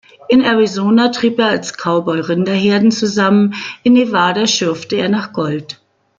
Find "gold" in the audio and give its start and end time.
5.31-5.79